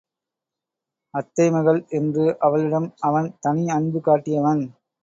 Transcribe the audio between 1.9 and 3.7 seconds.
என்று அவளிடம் அவன் தனி